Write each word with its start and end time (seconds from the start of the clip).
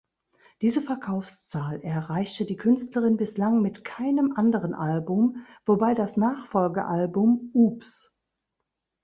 Diese 0.63 0.81
Verkaufszahl 0.81 1.79
erreichte 1.81 2.43
die 2.45 2.55
Künstlerin 2.57 3.17
bislang 3.17 3.61
mit 3.61 3.85
keinem 3.85 4.31
anderen 4.35 4.73
Album, 4.73 5.45
wobei 5.63 5.93
das 5.93 6.17
Nachfolgealbum 6.17 7.51
"Oops! 7.53 8.11